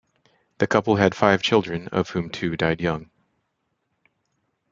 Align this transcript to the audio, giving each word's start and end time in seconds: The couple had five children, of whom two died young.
The 0.57 0.65
couple 0.65 0.95
had 0.95 1.13
five 1.13 1.43
children, 1.43 1.87
of 1.89 2.09
whom 2.09 2.31
two 2.31 2.57
died 2.57 2.81
young. 2.81 3.11